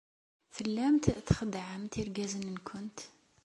[0.55, 2.99] Tellamt txeddɛemt irgazen-nwent.